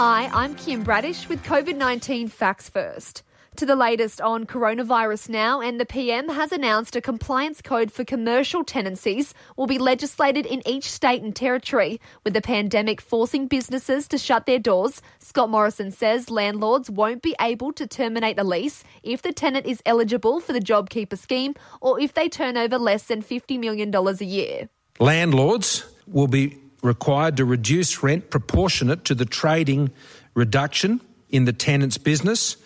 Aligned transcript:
Hi, 0.00 0.30
I'm 0.32 0.54
Kim 0.54 0.84
Bradish 0.84 1.28
with 1.28 1.42
COVID 1.42 1.76
19 1.76 2.28
Facts 2.28 2.70
First. 2.70 3.24
To 3.56 3.66
the 3.66 3.74
latest 3.74 4.20
on 4.20 4.46
coronavirus 4.46 5.28
now, 5.28 5.60
and 5.60 5.80
the 5.80 5.84
PM 5.84 6.28
has 6.28 6.52
announced 6.52 6.94
a 6.94 7.00
compliance 7.00 7.60
code 7.60 7.90
for 7.90 8.04
commercial 8.04 8.62
tenancies 8.62 9.34
will 9.56 9.66
be 9.66 9.80
legislated 9.80 10.46
in 10.46 10.62
each 10.64 10.84
state 10.84 11.22
and 11.22 11.34
territory. 11.34 12.00
With 12.22 12.34
the 12.34 12.40
pandemic 12.40 13.00
forcing 13.00 13.48
businesses 13.48 14.06
to 14.06 14.18
shut 14.18 14.46
their 14.46 14.60
doors, 14.60 15.02
Scott 15.18 15.50
Morrison 15.50 15.90
says 15.90 16.30
landlords 16.30 16.88
won't 16.88 17.20
be 17.20 17.34
able 17.40 17.72
to 17.72 17.84
terminate 17.84 18.38
a 18.38 18.44
lease 18.44 18.84
if 19.02 19.22
the 19.22 19.32
tenant 19.32 19.66
is 19.66 19.82
eligible 19.84 20.38
for 20.38 20.52
the 20.52 20.60
JobKeeper 20.60 21.18
scheme 21.18 21.54
or 21.80 21.98
if 21.98 22.14
they 22.14 22.28
turn 22.28 22.56
over 22.56 22.78
less 22.78 23.02
than 23.02 23.20
$50 23.20 23.58
million 23.58 23.92
a 23.92 24.12
year. 24.24 24.68
Landlords 25.00 25.82
will 26.06 26.28
be 26.28 26.56
required 26.82 27.36
to 27.36 27.44
reduce 27.44 28.02
rent 28.02 28.30
proportionate 28.30 29.04
to 29.04 29.14
the 29.14 29.24
trading 29.24 29.90
reduction 30.34 31.00
in 31.30 31.44
the 31.44 31.52
tenant's 31.52 31.98
business 31.98 32.56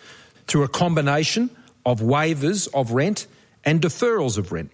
through 0.47 0.63
a 0.63 0.67
combination 0.67 1.49
of 1.85 1.99
waivers 1.99 2.67
of 2.73 2.91
rent 2.91 3.27
and 3.65 3.81
deferrals 3.81 4.37
of 4.37 4.51
rent. 4.51 4.71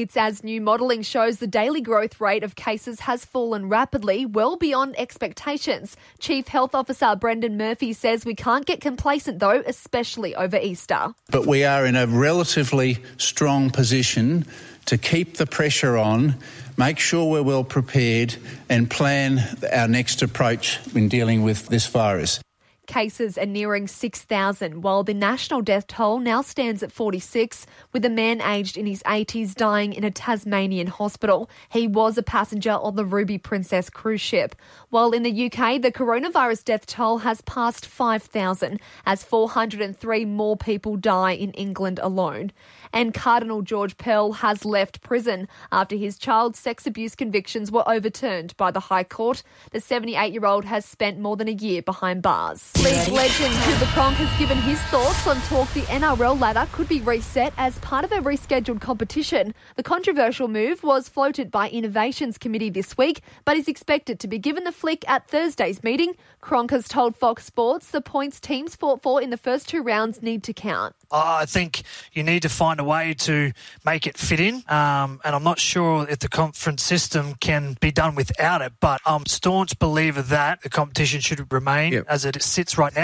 It's 0.00 0.16
as 0.16 0.42
new 0.42 0.62
modelling 0.62 1.02
shows 1.02 1.40
the 1.40 1.46
daily 1.46 1.82
growth 1.82 2.22
rate 2.22 2.42
of 2.42 2.56
cases 2.56 3.00
has 3.00 3.22
fallen 3.22 3.68
rapidly, 3.68 4.24
well 4.24 4.56
beyond 4.56 4.98
expectations. 4.98 5.94
Chief 6.18 6.48
Health 6.48 6.74
Officer 6.74 7.14
Brendan 7.16 7.58
Murphy 7.58 7.92
says 7.92 8.24
we 8.24 8.34
can't 8.34 8.64
get 8.64 8.80
complacent 8.80 9.40
though, 9.40 9.62
especially 9.66 10.34
over 10.34 10.56
Easter. 10.56 11.12
But 11.30 11.46
we 11.46 11.64
are 11.64 11.84
in 11.84 11.96
a 11.96 12.06
relatively 12.06 12.96
strong 13.18 13.68
position 13.68 14.46
to 14.86 14.96
keep 14.96 15.36
the 15.36 15.44
pressure 15.44 15.98
on, 15.98 16.36
make 16.78 16.98
sure 16.98 17.30
we're 17.30 17.42
well 17.42 17.62
prepared, 17.62 18.34
and 18.70 18.90
plan 18.90 19.38
our 19.70 19.86
next 19.86 20.22
approach 20.22 20.80
in 20.94 21.10
dealing 21.10 21.42
with 21.42 21.68
this 21.68 21.86
virus. 21.86 22.40
Cases 22.90 23.38
are 23.38 23.46
nearing 23.46 23.86
6,000, 23.86 24.82
while 24.82 25.04
the 25.04 25.14
national 25.14 25.62
death 25.62 25.86
toll 25.86 26.18
now 26.18 26.42
stands 26.42 26.82
at 26.82 26.90
46, 26.90 27.64
with 27.92 28.04
a 28.04 28.10
man 28.10 28.42
aged 28.42 28.76
in 28.76 28.84
his 28.84 29.00
80s 29.04 29.54
dying 29.54 29.92
in 29.92 30.02
a 30.02 30.10
Tasmanian 30.10 30.88
hospital. 30.88 31.48
He 31.68 31.86
was 31.86 32.18
a 32.18 32.22
passenger 32.24 32.72
on 32.72 32.96
the 32.96 33.04
Ruby 33.04 33.38
Princess 33.38 33.90
cruise 33.90 34.20
ship. 34.20 34.56
While 34.88 35.12
in 35.12 35.22
the 35.22 35.46
UK, 35.46 35.80
the 35.80 35.92
coronavirus 35.92 36.64
death 36.64 36.84
toll 36.84 37.18
has 37.18 37.42
passed 37.42 37.86
5,000, 37.86 38.80
as 39.06 39.22
403 39.22 40.24
more 40.24 40.56
people 40.56 40.96
die 40.96 41.34
in 41.34 41.52
England 41.52 42.00
alone. 42.02 42.50
And 42.92 43.14
Cardinal 43.14 43.62
George 43.62 43.98
Pell 43.98 44.32
has 44.32 44.64
left 44.64 45.00
prison 45.00 45.46
after 45.70 45.94
his 45.94 46.18
child 46.18 46.56
sex 46.56 46.88
abuse 46.88 47.14
convictions 47.14 47.70
were 47.70 47.88
overturned 47.88 48.56
by 48.56 48.72
the 48.72 48.80
High 48.80 49.04
Court. 49.04 49.44
The 49.70 49.80
78 49.80 50.32
year 50.32 50.44
old 50.44 50.64
has 50.64 50.84
spent 50.84 51.20
more 51.20 51.36
than 51.36 51.46
a 51.46 51.52
year 51.52 51.82
behind 51.82 52.22
bars. 52.22 52.72
League 52.84 53.08
legend 53.08 53.54
Cooper 53.64 53.84
Cronk 53.92 54.16
has 54.16 54.38
given 54.38 54.56
his 54.56 54.80
thoughts 54.84 55.26
on 55.26 55.36
talk 55.42 55.70
the 55.74 55.82
NRL 55.82 56.40
ladder 56.40 56.66
could 56.72 56.88
be 56.88 57.00
reset 57.02 57.52
as 57.58 57.78
part 57.80 58.06
of 58.06 58.12
a 58.12 58.20
rescheduled 58.20 58.80
competition. 58.80 59.54
The 59.76 59.82
controversial 59.82 60.48
move 60.48 60.82
was 60.82 61.06
floated 61.06 61.50
by 61.50 61.68
Innovations 61.68 62.38
Committee 62.38 62.70
this 62.70 62.96
week, 62.96 63.20
but 63.44 63.56
is 63.58 63.68
expected 63.68 64.18
to 64.20 64.28
be 64.28 64.38
given 64.38 64.64
the 64.64 64.72
flick 64.72 65.06
at 65.10 65.28
Thursday's 65.28 65.82
meeting. 65.84 66.14
Cronk 66.40 66.70
has 66.70 66.88
told 66.88 67.16
Fox 67.16 67.44
Sports 67.44 67.90
the 67.90 68.00
points 68.00 68.40
teams 68.40 68.76
fought 68.76 69.02
for 69.02 69.20
in 69.20 69.28
the 69.28 69.36
first 69.36 69.68
two 69.68 69.82
rounds 69.82 70.22
need 70.22 70.42
to 70.44 70.54
count. 70.54 70.94
I 71.12 71.44
think 71.44 71.82
you 72.12 72.22
need 72.22 72.42
to 72.42 72.48
find 72.48 72.80
a 72.80 72.84
way 72.84 73.14
to 73.18 73.52
make 73.84 74.06
it 74.06 74.16
fit 74.16 74.40
in, 74.40 74.62
um, 74.68 75.20
and 75.24 75.34
I'm 75.34 75.42
not 75.42 75.58
sure 75.58 76.08
if 76.08 76.20
the 76.20 76.28
conference 76.28 76.82
system 76.82 77.34
can 77.40 77.76
be 77.80 77.90
done 77.90 78.14
without 78.14 78.62
it, 78.62 78.72
but 78.80 79.00
I'm 79.04 79.26
staunch 79.26 79.78
believer 79.78 80.22
that 80.22 80.62
the 80.62 80.70
competition 80.70 81.20
should 81.20 81.52
remain 81.52 81.92
Yep. 81.92 82.04
as 82.08 82.24
it 82.24 82.40
sits 82.42 82.69
right 82.78 82.94
now. 82.94 83.00